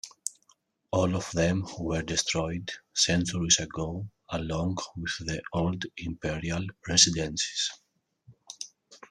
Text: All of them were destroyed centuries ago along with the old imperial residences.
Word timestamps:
All 0.89 1.15
of 1.15 1.29
them 1.31 1.63
were 1.79 2.01
destroyed 2.01 2.71
centuries 2.95 3.59
ago 3.59 4.09
along 4.31 4.79
with 4.97 5.11
the 5.19 5.43
old 5.53 5.85
imperial 5.95 6.65
residences. 6.87 7.69